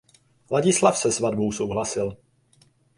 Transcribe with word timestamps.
Ladislav 0.51 0.95
se 0.97 1.11
svatbou 1.11 1.51
souhlasil. 1.51 2.17